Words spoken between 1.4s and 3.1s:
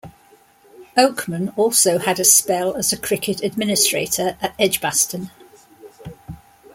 also had a spell as a